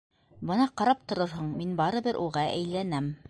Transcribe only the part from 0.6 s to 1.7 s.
ҡарап торорһоң,